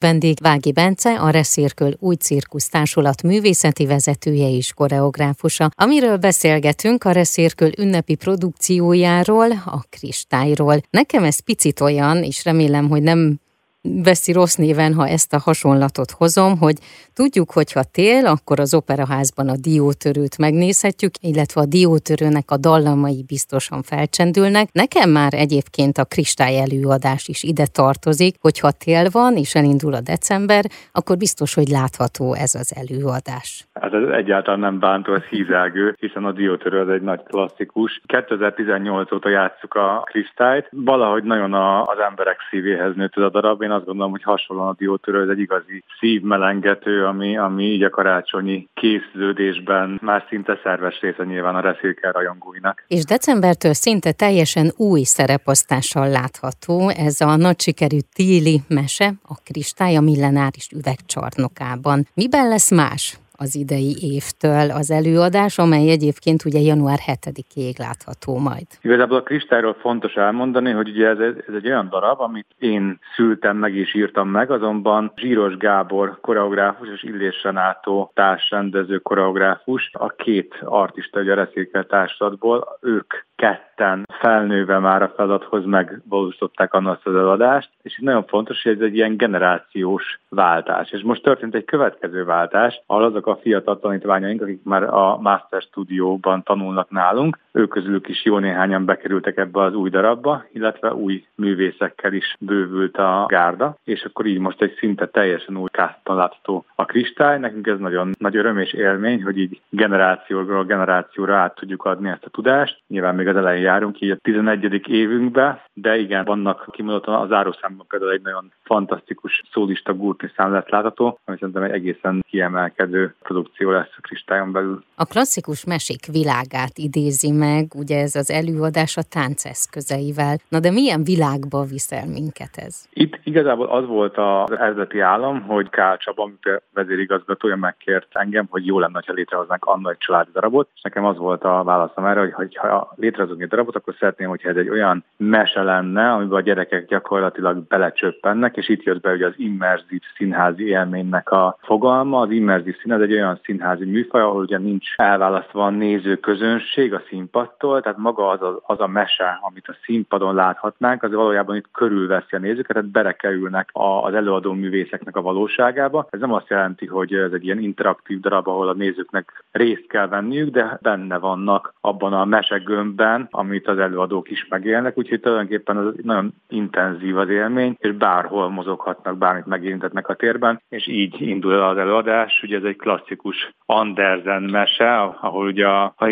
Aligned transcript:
Vendég 0.00 0.38
Vági 0.42 0.72
Bence, 0.72 1.20
a 1.20 1.30
Reszirköl 1.30 1.96
új 1.98 2.14
cirkusz 2.14 2.68
társulat 2.68 3.22
művészeti 3.22 3.86
vezetője 3.86 4.48
és 4.48 4.72
koreográfusa, 4.72 5.70
amiről 5.74 6.16
beszélgetünk 6.16 7.04
a 7.04 7.10
Reszirköl 7.10 7.70
ünnepi 7.78 8.14
produkciójáról, 8.14 9.50
a 9.50 9.84
kristályról. 9.88 10.80
Nekem 10.90 11.24
ez 11.24 11.40
picit 11.40 11.80
olyan, 11.80 12.22
és 12.22 12.44
remélem, 12.44 12.88
hogy 12.88 13.02
nem 13.02 13.40
veszi 13.82 14.32
rossz 14.32 14.54
néven, 14.54 14.94
ha 14.94 15.08
ezt 15.08 15.32
a 15.32 15.38
hasonlatot 15.38 16.10
hozom, 16.10 16.58
hogy 16.58 16.78
tudjuk, 17.14 17.52
hogy 17.52 17.72
ha 17.72 17.82
tél, 17.82 18.26
akkor 18.26 18.60
az 18.60 18.74
operaházban 18.74 19.48
a 19.48 19.56
diótörőt 19.56 20.38
megnézhetjük, 20.38 21.14
illetve 21.20 21.60
a 21.60 21.66
diótörőnek 21.66 22.50
a 22.50 22.56
dallamai 22.56 23.24
biztosan 23.26 23.82
felcsendülnek. 23.82 24.72
Nekem 24.72 25.10
már 25.10 25.34
egyébként 25.34 25.98
a 25.98 26.04
kristály 26.04 26.58
előadás 26.58 27.28
is 27.28 27.42
ide 27.42 27.66
tartozik, 27.66 28.36
hogyha 28.40 28.70
tél 28.70 29.10
van 29.10 29.36
és 29.36 29.54
elindul 29.54 29.94
a 29.94 30.00
december, 30.00 30.70
akkor 30.92 31.16
biztos, 31.16 31.54
hogy 31.54 31.68
látható 31.68 32.34
ez 32.34 32.54
az 32.54 32.74
előadás. 32.74 33.68
Hát 33.80 33.94
ez 33.94 34.08
egyáltalán 34.08 34.60
nem 34.60 34.78
bántó, 34.78 35.14
ez 35.14 35.22
hízelgő, 35.22 35.96
hiszen 36.00 36.24
a 36.24 36.32
diótörő 36.32 36.80
az 36.80 36.88
egy 36.88 37.02
nagy 37.02 37.22
klasszikus. 37.22 38.00
2018 38.06 39.12
óta 39.12 39.28
játsszuk 39.28 39.74
a 39.74 40.02
kristályt. 40.04 40.68
Valahogy 40.70 41.22
nagyon 41.22 41.54
a, 41.54 41.82
az 41.84 41.98
emberek 41.98 42.36
szívéhez 42.50 42.94
nőtt 42.94 43.16
ez 43.16 43.22
a 43.22 43.30
darab. 43.30 43.62
Én 43.62 43.70
azt 43.70 43.84
gondolom, 43.84 44.10
hogy 44.10 44.22
hasonlóan 44.22 44.68
a 44.68 44.74
diótörő 44.78 45.22
ez 45.22 45.28
egy 45.28 45.38
igazi 45.38 45.84
szívmelengető, 45.98 47.04
ami, 47.04 47.38
ami 47.38 47.64
így 47.64 47.82
a 47.82 47.90
karácsonyi 47.90 48.68
készülődésben 48.74 49.98
már 50.02 50.24
szinte 50.28 50.58
szerves 50.62 51.00
része 51.00 51.24
nyilván 51.24 51.54
a 51.54 51.60
reszilker 51.60 52.14
rajongóinak. 52.14 52.84
És 52.88 53.04
decembertől 53.04 53.72
szinte 53.72 54.12
teljesen 54.12 54.70
új 54.76 55.02
szereposztással 55.02 56.08
látható 56.08 56.88
ez 56.88 57.20
a 57.20 57.36
nagy 57.36 57.60
sikerű 57.60 57.98
téli 58.14 58.60
mese, 58.68 59.12
a 59.22 59.34
kristály 59.44 59.96
a 59.96 60.00
millenáris 60.00 60.68
üvegcsarnokában. 60.70 62.06
Miben 62.14 62.48
lesz 62.48 62.70
más? 62.70 63.18
Az 63.40 63.56
idei 63.56 63.96
évtől 64.00 64.70
az 64.70 64.90
előadás, 64.90 65.58
amely 65.58 65.90
egyébként 65.90 66.44
ugye 66.44 66.58
január 66.58 66.98
7-ig 67.06 67.78
látható 67.78 68.38
majd. 68.38 68.66
Igazából 68.80 69.16
a 69.16 69.22
kristályról 69.22 69.76
fontos 69.80 70.14
elmondani, 70.14 70.70
hogy 70.70 70.88
ugye 70.88 71.08
ez, 71.08 71.18
ez 71.18 71.54
egy 71.54 71.66
olyan 71.66 71.88
darab, 71.88 72.20
amit 72.20 72.46
én 72.58 72.98
szültem 73.16 73.56
meg 73.56 73.74
és 73.74 73.94
írtam 73.94 74.28
meg, 74.28 74.50
azonban 74.50 75.12
Zsíros 75.16 75.56
Gábor 75.56 76.18
koreográfus 76.20 76.88
és 76.94 77.02
Illés 77.02 77.42
Renátó 77.42 78.10
társrendező 78.14 78.98
koreográfus, 78.98 79.90
a 79.92 80.08
két 80.08 80.54
artista 80.64 81.20
ugye 81.20 81.32
a 81.32 81.34
Reszékel 81.34 81.84
társadból, 81.84 82.78
ők 82.80 83.14
ketten 83.40 84.06
felnőve 84.20 84.78
már 84.78 85.02
a 85.02 85.12
feladathoz 85.16 85.64
megvalósították 85.64 86.74
annak 86.74 87.00
az 87.04 87.14
eladást, 87.14 87.70
és 87.82 87.98
itt 87.98 88.04
nagyon 88.04 88.24
fontos, 88.26 88.62
hogy 88.62 88.72
ez 88.72 88.80
egy 88.80 88.94
ilyen 88.94 89.16
generációs 89.16 90.20
váltás. 90.28 90.90
És 90.90 91.02
most 91.02 91.22
történt 91.22 91.54
egy 91.54 91.64
következő 91.64 92.24
váltás, 92.24 92.80
ahol 92.86 93.04
azok 93.04 93.26
a 93.26 93.38
fiatal 93.42 93.78
tanítványaink, 93.78 94.42
akik 94.42 94.62
már 94.64 94.82
a 94.82 95.18
Master 95.20 95.62
Studio-ban 95.62 96.42
tanulnak 96.42 96.90
nálunk, 96.90 97.38
ők 97.52 97.68
közülük 97.68 98.08
is 98.08 98.24
jó 98.24 98.38
néhányan 98.38 98.84
bekerültek 98.84 99.36
ebbe 99.36 99.62
az 99.62 99.74
új 99.74 99.90
darabba, 99.90 100.44
illetve 100.52 100.94
új 100.94 101.24
művészekkel 101.34 102.12
is 102.12 102.36
bővült 102.38 102.96
a 102.96 103.26
gárda, 103.28 103.76
és 103.84 104.02
akkor 104.02 104.26
így 104.26 104.38
most 104.38 104.62
egy 104.62 104.74
szinte 104.78 105.06
teljesen 105.06 105.56
új 105.56 105.68
kásztan 105.70 106.16
látható 106.16 106.64
a 106.74 106.84
kristály. 106.84 107.38
Nekünk 107.38 107.66
ez 107.66 107.78
nagyon 107.78 108.10
nagy 108.18 108.36
öröm 108.36 108.58
és 108.58 108.72
élmény, 108.72 109.22
hogy 109.22 109.38
így 109.38 109.60
generációról 109.68 110.64
generációra 110.64 111.36
át 111.36 111.54
tudjuk 111.54 111.84
adni 111.84 112.08
ezt 112.08 112.24
a 112.24 112.30
tudást. 112.30 112.82
Nyilván 112.86 113.14
még 113.14 113.28
az 113.28 113.36
elején 113.36 113.62
járunk, 113.62 114.00
így 114.00 114.10
a 114.10 114.16
11. 114.22 114.88
évünkbe, 114.88 115.64
de 115.72 115.98
igen, 115.98 116.24
vannak 116.24 116.68
kimondottan 116.70 117.14
az 117.14 117.28
zárószámban 117.28 117.86
például 117.88 118.12
egy 118.12 118.22
nagyon 118.22 118.52
fantasztikus 118.62 119.42
szólista 119.52 119.94
gurtni 119.94 120.30
szám 120.36 120.52
lesz 120.52 120.68
látható, 120.68 121.18
ami 121.24 121.36
szerintem 121.38 121.62
egy 121.62 121.70
egészen 121.70 122.24
kiemelkedő 122.28 123.14
produkció 123.22 123.70
lesz 123.70 123.94
a 123.96 124.00
kristályon 124.00 124.52
belül. 124.52 124.84
A 124.94 125.04
klasszikus 125.04 125.64
mesék 125.64 126.06
világát 126.06 126.78
idézi 126.78 127.32
meg, 127.44 127.64
ugye 127.82 127.96
ez 128.00 128.14
az 128.14 128.30
előadás 128.30 128.96
a 128.96 129.08
tánceszközeivel. 129.16 130.36
Na 130.48 130.58
de 130.60 130.70
milyen 130.70 131.02
világba 131.04 131.60
viszel 131.74 132.06
minket 132.06 132.54
ez? 132.66 132.74
Itt 132.92 133.14
igazából 133.24 133.66
az 133.78 133.86
volt 133.86 134.16
az 134.18 134.52
eredeti 134.64 135.00
állam, 135.00 135.36
hogy 135.42 135.68
Kál 135.70 135.96
Csaba, 135.96 136.22
amit 136.22 136.62
vezérigazgatója 136.74 137.56
megkért 137.56 138.06
engem, 138.10 138.46
hogy 138.50 138.66
jó 138.66 138.78
lenne, 138.78 139.02
ha 139.06 139.12
létrehoznánk 139.12 139.64
annak 139.64 139.92
egy 139.92 139.98
családi 139.98 140.30
darabot, 140.32 140.68
és 140.74 140.80
nekem 140.82 141.04
az 141.04 141.16
volt 141.16 141.44
a 141.44 141.62
válaszom 141.64 142.04
erre, 142.04 142.32
hogy 142.32 142.56
ha 142.56 142.92
létrehozunk 142.96 143.42
egy 143.42 143.48
darabot, 143.48 143.76
akkor 143.76 143.94
szeretném, 143.98 144.28
hogyha 144.28 144.48
ez 144.48 144.56
egy 144.56 144.68
olyan 144.68 145.04
mese 145.16 145.62
lenne, 145.62 146.12
amiben 146.12 146.38
a 146.38 146.40
gyerekek 146.40 146.86
gyakorlatilag 146.86 147.66
belecsöppennek, 147.66 148.56
és 148.56 148.68
itt 148.68 148.82
jött 148.82 149.00
be 149.00 149.12
ugye 149.12 149.26
az 149.26 149.34
immerzív 149.36 150.00
színházi 150.16 150.66
élménynek 150.66 151.30
a 151.30 151.58
fogalma. 151.62 152.20
Az 152.20 152.30
immerzív 152.30 152.76
színház 152.80 153.00
egy 153.00 153.12
olyan 153.12 153.40
színházi 153.44 153.84
műfaj, 153.84 154.20
ahol 154.20 154.42
ugye 154.42 154.58
nincs 154.58 154.94
elválasztva 154.96 155.64
a 155.64 155.70
néző 155.70 156.16
közönség 156.16 156.94
a 156.94 157.02
színpadtól, 157.30 157.80
tehát 157.80 157.98
maga 157.98 158.28
az 158.28 158.42
a, 158.42 158.60
az 158.62 158.80
a 158.80 158.86
mese, 158.86 159.38
amit 159.42 159.68
a 159.68 159.76
színpadon 159.84 160.34
láthatnánk, 160.34 161.02
az 161.02 161.12
valójában 161.12 161.56
itt 161.56 161.68
körülveszi 161.72 162.36
a 162.36 162.38
nézőket, 162.38 162.66
tehát 162.66 162.90
berekerülnek 162.90 163.70
az 163.72 164.14
előadó 164.14 164.52
művészeknek 164.52 165.16
a 165.16 165.22
valóságába. 165.22 166.06
Ez 166.10 166.20
nem 166.20 166.32
azt 166.32 166.48
jelenti, 166.48 166.86
hogy 166.86 167.14
ez 167.14 167.32
egy 167.32 167.44
ilyen 167.44 167.58
interaktív 167.58 168.20
darab, 168.20 168.48
ahol 168.48 168.68
a 168.68 168.72
nézőknek 168.72 169.44
részt 169.52 169.86
kell 169.86 170.08
venniük, 170.08 170.50
de 170.50 170.78
benne 170.82 171.18
vannak 171.18 171.74
abban 171.80 172.12
a 172.12 172.24
mesegömbben, 172.24 173.28
amit 173.30 173.68
az 173.68 173.78
előadók 173.78 174.30
is 174.30 174.46
megélnek, 174.48 174.98
úgyhogy 174.98 175.20
tulajdonképpen 175.20 175.76
az 175.76 175.94
nagyon 176.02 176.34
intenzív 176.48 177.18
az 177.18 177.28
élmény, 177.28 177.76
és 177.78 177.92
bárhol 177.92 178.48
mozoghatnak, 178.48 179.18
bármit 179.18 179.46
megérintetnek 179.46 180.08
a 180.08 180.14
térben, 180.14 180.62
és 180.68 180.86
így 180.86 181.20
indul 181.20 181.52
el 181.52 181.68
az 181.68 181.76
előadás. 181.76 182.40
Ugye 182.42 182.56
ez 182.56 182.64
egy 182.64 182.76
klasszikus 182.76 183.54
Andersen 183.66 184.42
mese, 184.42 185.00
ahol 185.00 185.46
ugye 185.46 185.66
a, 185.66 185.94
a 185.96 186.06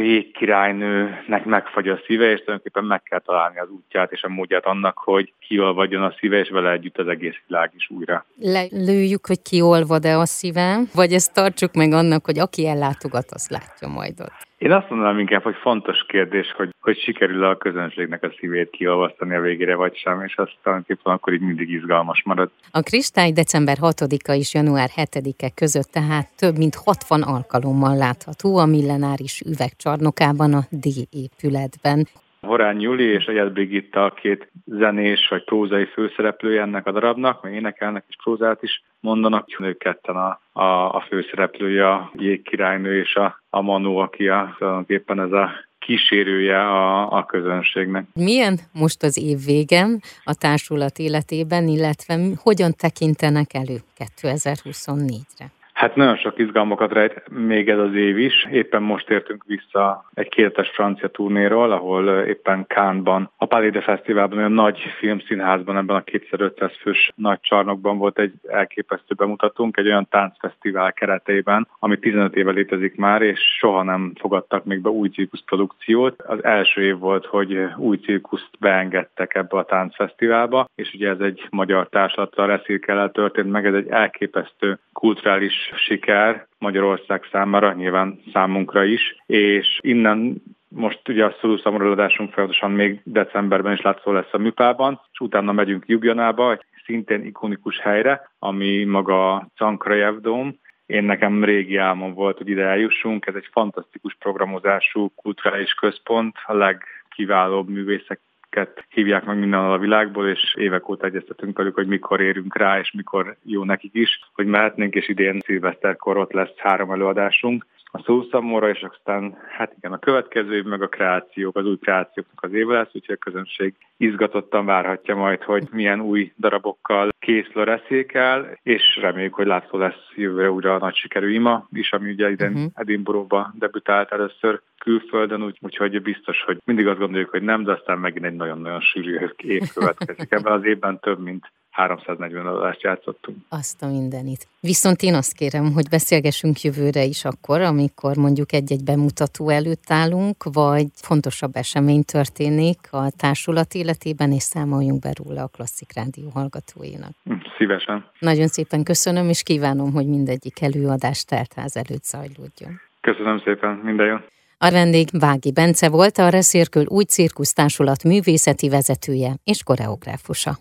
jégkirálynőnek 1.08 1.44
megfagy 1.44 1.88
a 1.88 2.00
szíve, 2.06 2.30
és 2.30 2.38
tulajdonképpen 2.38 2.84
meg 2.84 3.02
kell 3.02 3.19
találni 3.20 3.58
az 3.58 3.69
útját 3.70 4.12
és 4.12 4.22
a 4.22 4.28
módját 4.28 4.66
annak, 4.66 4.98
hogy 4.98 5.32
kiolvadjon 5.41 6.02
a 6.02 6.14
szíve, 6.19 6.38
és 6.38 6.48
vele 6.50 6.70
együtt 6.70 6.98
az 6.98 7.08
egész 7.08 7.36
világ 7.46 7.70
is 7.76 7.91
újra. 7.91 8.24
Lelőjük, 8.38 9.26
hogy 9.26 9.42
kiolvad-e 9.42 10.19
a 10.19 10.26
szíve, 10.26 10.78
vagy 10.94 11.12
ezt 11.12 11.34
tartsuk 11.34 11.74
meg 11.74 11.92
annak, 11.92 12.24
hogy 12.24 12.38
aki 12.38 12.66
ellátogat, 12.66 13.26
azt 13.30 13.50
látja 13.50 13.88
majd 13.88 14.20
ott. 14.20 14.46
Én 14.58 14.72
azt 14.72 14.91
mondanám 14.91 15.19
inkább, 15.19 15.42
hogy 15.42 15.56
fontos 15.60 16.04
kérdés, 16.08 16.52
hogy, 16.56 16.74
hogy 16.88 16.99
sikerül 16.99 17.44
a 17.44 17.56
közönségnek 17.56 18.22
a 18.22 18.34
szívét 18.38 18.71
kiolvasztani 18.71 19.34
a 19.34 19.41
végére, 19.41 19.75
vagy 19.75 19.97
sem, 19.97 20.22
és 20.22 20.37
azt 20.37 20.56
tulajdonképpen 20.62 21.12
akkor 21.12 21.32
így 21.32 21.41
mindig 21.41 21.71
izgalmas 21.71 22.22
marad. 22.25 22.50
A 22.71 22.81
Kristály 22.81 23.32
december 23.32 23.76
6-a 23.81 24.32
és 24.32 24.54
január 24.54 24.88
7-e 24.97 25.50
között 25.54 25.91
tehát 25.93 26.37
több 26.37 26.56
mint 26.56 26.75
60 26.75 27.22
alkalommal 27.22 27.97
látható 27.97 28.56
a 28.56 28.66
millenáris 28.66 29.41
üvegcsarnokában 29.41 30.54
a 30.54 30.62
D 30.71 30.87
épületben. 31.10 32.09
Horán 32.41 32.81
Juli 32.81 33.05
és 33.05 33.25
Egyed 33.25 33.53
Brigitta 33.53 34.05
a 34.05 34.10
két 34.10 34.50
zenés 34.65 35.26
vagy 35.31 35.44
prózai 35.44 35.84
főszereplője 35.84 36.60
ennek 36.60 36.87
a 36.87 36.93
darabnak, 36.93 37.43
meg 37.43 37.55
énekelnek 37.55 38.05
és 38.09 38.16
prózát 38.22 38.62
is 38.62 38.82
mondanak, 39.00 39.47
ők 39.59 39.78
ketten 39.78 40.16
a, 40.16 40.41
a, 40.53 40.94
a 40.94 41.05
főszereplője, 41.09 41.88
a 41.88 42.10
jégkirálynő 42.15 43.00
és 43.00 43.15
a, 43.15 43.43
a 43.50 43.60
Manu, 43.60 43.97
aki 43.97 44.28
a, 44.28 44.55
tulajdonképpen 44.59 45.20
ez 45.20 45.32
a 45.32 45.50
kísérője 45.88 46.60
a, 46.60 47.12
a 47.12 47.26
közönségnek. 47.26 48.04
Milyen 48.15 48.59
most 48.72 49.03
az 49.03 49.16
év 49.16 49.44
végen 49.44 50.03
a 50.25 50.34
társulat 50.34 50.99
életében, 50.99 51.69
illetve 51.69 52.19
hogyan 52.37 52.75
tekintenek 52.76 53.54
elő 53.54 53.82
2024-re? 54.22 55.57
Hát 55.78 55.97
nagyon 55.97 56.16
sok 56.16 56.39
izgalmakat 56.39 56.93
rejt 56.93 57.22
még 57.28 57.69
ez 57.69 57.78
az 57.78 57.94
év 57.94 58.19
is. 58.19 58.47
Éppen 58.50 58.83
most 58.83 59.11
értünk 59.11 59.44
vissza 59.47 60.05
egy 60.15 60.28
kétes 60.28 60.69
francia 60.69 61.09
turnéról, 61.09 61.72
ahol 61.72 62.09
éppen 62.09 62.66
Kánban, 62.66 63.31
a 63.37 63.47
Palais 63.47 63.84
Fesztiválban, 63.84 64.38
a 64.38 64.49
nagy 64.49 64.78
filmszínházban, 64.99 65.77
ebben 65.77 65.97
a 65.97 66.03
2500 66.03 66.71
fős 66.81 67.12
nagy 67.15 67.41
csarnokban 67.41 67.99
volt 67.99 68.19
egy 68.19 68.33
elképesztő 68.49 69.15
bemutatónk, 69.15 69.77
egy 69.77 69.87
olyan 69.87 70.06
táncfesztivál 70.11 70.93
keretében, 70.93 71.69
ami 71.79 71.99
15 71.99 72.37
éve 72.37 72.50
létezik 72.50 72.97
már, 72.97 73.23
és 73.23 73.41
soha 73.58 73.82
nem 73.82 74.12
fogadtak 74.20 74.64
még 74.64 74.81
be 74.81 74.88
új 74.88 75.11
produkciót. 75.44 76.23
Az 76.23 76.44
első 76.44 76.82
év 76.82 76.99
volt, 76.99 77.26
hogy 77.26 77.58
új 77.76 77.97
cirkuszt 77.97 78.50
beengedtek 78.58 79.35
ebbe 79.35 79.56
a 79.56 79.64
táncfesztiválba, 79.64 80.69
és 80.75 80.93
ugye 80.94 81.08
ez 81.08 81.20
egy 81.20 81.47
magyar 81.50 81.88
társadalatra 81.88 82.47
reszirkellel 82.47 83.11
történt 83.11 83.50
meg, 83.50 83.67
ez 83.67 83.75
egy 83.75 83.88
elképesztő 83.88 84.79
kulturális 84.93 85.68
siker 85.76 86.47
Magyarország 86.59 87.29
számára, 87.32 87.73
nyilván 87.73 88.20
számunkra 88.32 88.85
is, 88.85 89.17
és 89.26 89.79
innen 89.81 90.43
most 90.69 91.09
ugye 91.09 91.25
a 91.25 91.37
szorúszamorodásunk 91.41 92.32
folyamatosan 92.32 92.70
még 92.70 93.00
decemberben 93.05 93.73
is 93.73 93.81
látszó 93.81 94.12
lesz 94.12 94.32
a 94.32 94.38
Műpában, 94.38 95.00
és 95.12 95.19
utána 95.19 95.53
megyünk 95.53 95.87
Jubjanába, 95.87 96.53
egy 96.53 96.62
szintén 96.85 97.25
ikonikus 97.25 97.79
helyre, 97.79 98.31
ami 98.38 98.85
maga 98.85 99.49
Cankrajev 99.56 100.15
Dóm, 100.15 100.59
én 100.87 101.05
nekem 101.05 101.44
régi 101.44 101.76
álmom 101.76 102.14
volt, 102.14 102.38
hogy 102.38 102.49
ide 102.49 102.64
eljussunk. 102.64 103.26
Ez 103.26 103.35
egy 103.35 103.49
fantasztikus 103.53 104.17
programozású 104.19 105.12
kulturális 105.14 105.73
központ, 105.73 106.37
a 106.47 106.55
legkiválóbb 106.55 107.69
művészek 107.69 108.21
őket 108.58 108.84
hívják 108.88 109.25
meg 109.25 109.38
minden 109.38 109.60
a 109.60 109.78
világból, 109.78 110.28
és 110.28 110.55
évek 110.56 110.88
óta 110.88 111.06
egyeztetünk 111.06 111.56
velük, 111.56 111.75
hogy 111.75 111.87
mikor 111.87 112.20
érünk 112.20 112.56
rá, 112.56 112.78
és 112.78 112.93
mikor 112.93 113.37
jó 113.43 113.64
nekik 113.64 113.94
is, 113.94 114.20
hogy 114.32 114.46
mehetnénk, 114.46 114.94
és 114.94 115.08
idén 115.08 115.40
szilveszterkor 115.44 116.16
ott 116.16 116.32
lesz 116.32 116.56
három 116.56 116.90
előadásunk 116.90 117.66
a 117.90 118.02
szószamóra, 118.05 118.69
és 118.69 118.87
aztán 118.90 119.37
hát 119.49 119.72
igen, 119.76 119.93
a 119.93 119.99
következő 119.99 120.56
év 120.56 120.64
meg 120.64 120.82
a 120.82 120.88
kreációk, 120.88 121.56
az 121.56 121.66
új 121.66 121.78
kreációknak 121.78 122.43
az 122.43 122.52
éve 122.52 122.75
lesz, 122.75 122.90
úgyhogy 122.93 123.14
a 123.20 123.25
közönség 123.25 123.75
izgatottan 123.96 124.64
várhatja 124.64 125.16
majd, 125.16 125.43
hogy 125.43 125.69
milyen 125.70 126.00
új 126.00 126.32
darabokkal 126.38 127.08
készül 127.19 127.64
reszékel, 127.64 128.58
és 128.62 128.99
reméljük, 129.00 129.34
hogy 129.34 129.46
látszó 129.46 129.78
lesz 129.78 130.12
jövőre 130.14 130.50
újra 130.50 130.75
a 130.75 130.78
nagy 130.78 130.94
sikerű 130.94 131.32
ima 131.32 131.69
is, 131.72 131.93
ami 131.93 132.11
ugye 132.11 132.31
idén 132.31 132.52
uh-huh. 132.52 132.70
Edinburghba 132.75 133.52
debütált 133.58 134.12
először 134.12 134.61
külföldön, 134.78 135.43
úgy, 135.43 135.58
úgyhogy 135.61 136.02
biztos, 136.02 136.43
hogy 136.43 136.58
mindig 136.64 136.87
azt 136.87 136.99
gondoljuk, 136.99 137.31
hogy 137.31 137.43
nem, 137.43 137.64
de 137.64 137.72
aztán 137.72 137.99
megint 137.99 138.25
egy 138.25 138.37
nagyon-nagyon 138.49 138.81
sűrű 138.81 139.19
év 139.37 139.73
következik. 139.75 140.33
Ebben 140.33 140.53
az 140.53 140.65
évben 140.65 140.99
több, 141.00 141.19
mint 141.19 141.53
340 141.71 142.47
adást 142.47 142.83
játszottunk. 142.83 143.37
Azt 143.49 143.83
a 143.83 143.87
mindenit. 143.87 144.47
Viszont 144.61 145.03
én 145.03 145.15
azt 145.15 145.33
kérem, 145.33 145.73
hogy 145.73 145.89
beszélgessünk 145.89 146.61
jövőre 146.61 147.03
is 147.05 147.25
akkor, 147.25 147.61
amikor 147.61 148.17
mondjuk 148.17 148.53
egy-egy 148.53 148.85
bemutató 148.85 149.49
előtt 149.49 149.85
állunk, 149.89 150.45
vagy 150.53 150.87
fontosabb 150.95 151.56
esemény 151.56 152.03
történik 152.03 152.79
a 152.91 153.11
társulat 153.17 153.75
életében, 153.75 154.33
és 154.33 154.43
számoljunk 154.43 155.00
be 155.00 155.12
róla 155.25 155.43
a 155.43 155.47
Klasszik 155.47 155.93
Rádió 155.95 156.29
hallgatóinak. 156.35 157.12
Szívesen. 157.59 158.11
Nagyon 158.19 158.47
szépen 158.47 158.83
köszönöm, 158.83 159.29
és 159.29 159.43
kívánom, 159.43 159.93
hogy 159.93 160.06
mindegyik 160.06 160.62
előadás 160.62 161.25
teltház 161.25 161.77
előtt 161.77 162.05
zajlódjon. 162.05 162.81
Köszönöm 163.00 163.41
szépen, 163.45 163.75
minden 163.85 164.06
jó. 164.06 164.17
A 164.60 164.70
vendég 164.70 165.08
Vági 165.12 165.52
Bence 165.52 165.88
volt, 165.88 166.19
a 166.19 166.28
Reszérkül 166.28 166.84
új 166.87 167.05
cirkusztársulat 167.05 168.05
művészeti 168.05 168.69
vezetője 168.69 169.37
és 169.44 169.62
koreográfusa. 169.62 170.56